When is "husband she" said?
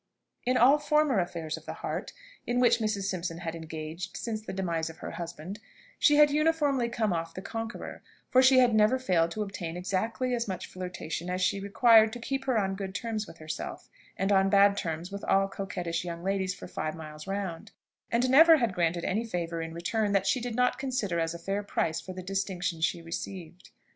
5.11-6.15